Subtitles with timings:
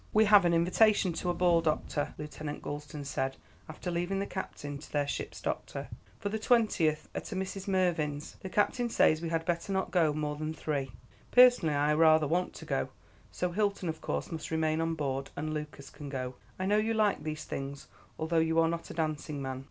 [0.13, 3.37] "We have an invitation to a ball, doctor," Lieutenant Gulston said
[3.69, 7.67] after leaving the captain, to their ship's doctor, "for the 20th, at a Mrs.
[7.67, 8.35] Mervyn's.
[8.39, 10.91] The captain says we had better not go more than three.
[11.29, 12.89] Personally I rather want to go.
[13.31, 16.33] So Hilton of course must remain on board, and Lucas can go.
[16.57, 17.85] I know you like these things,
[18.17, 19.59] although you are not a dancing man.